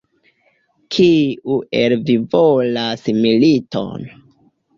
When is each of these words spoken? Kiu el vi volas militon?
Kiu 0.95 1.57
el 1.81 1.93
vi 2.07 2.15
volas 2.33 3.05
militon? 3.21 4.09